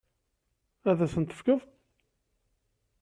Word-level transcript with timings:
Ad 0.89 0.99
asent-tt-tefkeḍ? 1.05 1.59